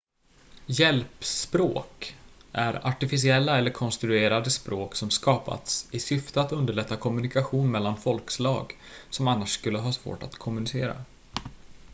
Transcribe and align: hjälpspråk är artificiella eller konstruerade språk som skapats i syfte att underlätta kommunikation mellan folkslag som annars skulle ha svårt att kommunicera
hjälpspråk 0.65 2.15
är 2.51 2.87
artificiella 2.87 3.57
eller 3.57 3.71
konstruerade 3.71 4.49
språk 4.51 4.95
som 4.95 5.09
skapats 5.09 5.87
i 5.91 5.99
syfte 5.99 6.41
att 6.41 6.51
underlätta 6.51 6.95
kommunikation 6.97 7.71
mellan 7.71 7.97
folkslag 7.97 8.77
som 9.09 9.27
annars 9.27 9.49
skulle 9.49 9.79
ha 9.79 9.91
svårt 9.93 10.23
att 10.23 10.35
kommunicera 10.37 11.05